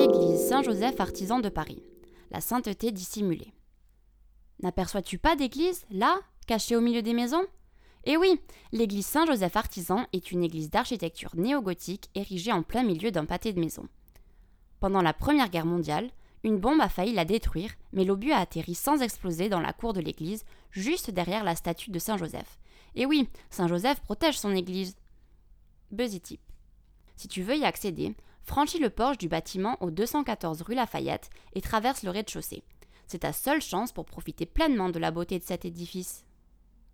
Église 0.00 0.48
Saint-Joseph 0.48 0.98
artisan 0.98 1.40
de 1.40 1.50
Paris. 1.50 1.82
La 2.30 2.40
sainteté 2.40 2.90
dissimulée. 2.90 3.52
N'aperçois-tu 4.62 5.18
pas 5.18 5.36
d'église, 5.36 5.84
là, 5.90 6.18
cachée 6.46 6.74
au 6.74 6.80
milieu 6.80 7.02
des 7.02 7.12
maisons? 7.12 7.44
Eh 8.04 8.16
oui, 8.16 8.40
l'église 8.72 9.04
Saint-Joseph 9.04 9.56
artisan 9.56 10.06
est 10.14 10.32
une 10.32 10.42
église 10.42 10.70
d'architecture 10.70 11.36
néo-gothique 11.36 12.08
érigée 12.14 12.50
en 12.50 12.62
plein 12.62 12.82
milieu 12.82 13.10
d'un 13.10 13.26
pâté 13.26 13.52
de 13.52 13.60
maisons. 13.60 13.88
Pendant 14.80 15.02
la 15.02 15.12
Première 15.12 15.50
Guerre 15.50 15.66
mondiale, 15.66 16.10
une 16.44 16.58
bombe 16.58 16.80
a 16.80 16.88
failli 16.88 17.12
la 17.12 17.26
détruire, 17.26 17.74
mais 17.92 18.06
l'obus 18.06 18.32
a 18.32 18.38
atterri 18.38 18.74
sans 18.74 19.02
exploser 19.02 19.50
dans 19.50 19.60
la 19.60 19.74
cour 19.74 19.92
de 19.92 20.00
l'église, 20.00 20.46
juste 20.70 21.10
derrière 21.10 21.44
la 21.44 21.56
statue 21.56 21.90
de 21.90 21.98
Saint 21.98 22.16
Joseph. 22.16 22.58
Et 22.94 23.04
oui, 23.04 23.28
Saint 23.50 23.68
Joseph 23.68 24.00
protège 24.00 24.38
son 24.38 24.56
église. 24.56 24.96
Buzzy 25.90 26.22
Si 27.20 27.28
tu 27.28 27.42
veux 27.42 27.54
y 27.54 27.66
accéder, 27.66 28.14
franchis 28.44 28.78
le 28.78 28.88
porche 28.88 29.18
du 29.18 29.28
bâtiment 29.28 29.76
au 29.82 29.90
214 29.90 30.62
rue 30.62 30.74
Lafayette 30.74 31.28
et 31.52 31.60
traverse 31.60 32.02
le 32.02 32.08
rez-de-chaussée. 32.08 32.62
C'est 33.06 33.18
ta 33.18 33.34
seule 33.34 33.60
chance 33.60 33.92
pour 33.92 34.06
profiter 34.06 34.46
pleinement 34.46 34.88
de 34.88 34.98
la 34.98 35.10
beauté 35.10 35.38
de 35.38 35.44
cet 35.44 35.66
édifice. 35.66 36.24